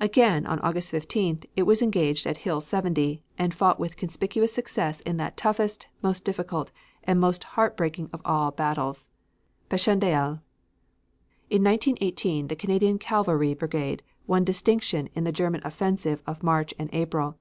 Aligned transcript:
Again 0.00 0.44
on 0.44 0.58
August 0.58 0.92
15th, 0.92 1.46
it 1.56 1.62
was 1.62 1.80
engaged 1.80 2.26
at 2.26 2.36
Hill 2.44 2.60
70 2.60 3.22
and 3.38 3.54
fought 3.54 3.80
with 3.80 3.96
conspicuous 3.96 4.52
success 4.52 5.00
in 5.00 5.16
that 5.16 5.38
toughest, 5.38 5.86
most 6.02 6.26
difficult, 6.26 6.70
and 7.04 7.18
most 7.18 7.42
heart 7.56 7.74
breaking 7.74 8.10
of 8.12 8.20
all 8.22 8.50
battles 8.50 9.08
Passchendaele. 9.70 10.40
In 11.48 11.64
1918, 11.64 12.48
the 12.48 12.54
Canadian 12.54 12.98
Cavalry 12.98 13.54
Brigade 13.54 14.02
won 14.26 14.44
distinction 14.44 15.08
in 15.14 15.24
the 15.24 15.32
German 15.32 15.62
offensive 15.64 16.22
of 16.26 16.42
March 16.42 16.74
and 16.78 16.90
April. 16.92 17.38